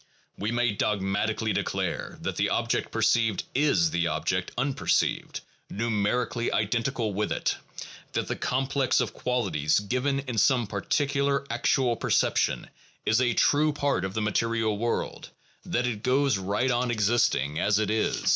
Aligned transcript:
We 0.35 0.51
may 0.51 0.71
dogmatically 0.71 1.53
declare 1.53 2.17
that 2.21 2.35
the 2.35 2.49
object 2.49 2.89
perceived 2.91 3.43
is 3.53 3.91
the 3.91 4.07
object 4.07 4.51
unperceived, 4.57 5.41
numerically 5.69 6.51
identical 6.51 7.13
with 7.13 7.31
it; 7.31 7.55
that 8.13 8.27
the 8.27 8.35
complex 8.35 8.99
of 8.99 9.13
qualities 9.13 9.79
given 9.79 10.21
in 10.21 10.39
some 10.39 10.65
particular 10.65 11.45
actual 11.51 11.95
perception 11.95 12.71
is 13.05 13.21
a 13.21 13.35
true 13.35 13.73
part 13.73 14.03
of 14.03 14.15
the 14.15 14.23
material 14.23 14.75
world; 14.75 15.29
that 15.65 15.85
it 15.85 16.01
goes 16.01 16.39
right 16.39 16.71
on 16.71 16.89
existing 16.89 17.59
as 17.59 17.77
it 17.77 17.91
is 17.91 17.93
426 17.93 17.93
THE 17.93 17.93
PHILOSOPHICAL 17.93 17.93
REVIEW. 17.93 18.09
[Vol. 18.09 18.23
XXI. 18.25 18.29